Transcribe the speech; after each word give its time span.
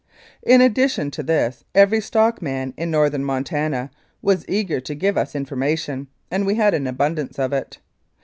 In 0.41 0.61
addition 0.61 1.11
to 1.11 1.21
this 1.21 1.63
every 1.75 2.01
stockman 2.01 2.73
in 2.75 2.89
Northern 2.89 3.23
Montana 3.23 3.91
was 4.23 4.49
eager 4.49 4.79
to 4.79 4.95
give 4.95 5.15
us 5.15 5.35
information, 5.35 6.07
and 6.31 6.47
we 6.47 6.55
had 6.55 6.73
abundance 6.73 7.37
of 7.37 7.53
it. 7.53 7.77